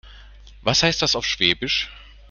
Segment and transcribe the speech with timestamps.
[0.63, 1.91] Was heißt das auf Schwäbisch?